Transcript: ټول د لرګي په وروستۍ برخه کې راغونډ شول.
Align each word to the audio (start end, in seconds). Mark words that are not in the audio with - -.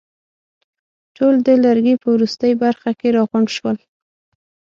ټول 1.17 1.35
د 1.47 1.49
لرګي 1.63 1.95
په 2.01 2.07
وروستۍ 2.15 2.53
برخه 2.63 2.89
کې 2.99 3.07
راغونډ 3.17 3.47
شول. 3.57 3.77